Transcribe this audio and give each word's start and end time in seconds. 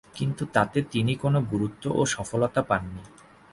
কিন্তু 0.13 0.43
তাতে 0.53 0.79
তিনি 0.91 1.13
কোন 1.15 1.35
গুরুত্ব 1.43 1.83
ও 1.91 2.01
সফলতা 2.05 2.61
পাননি। 2.61 3.03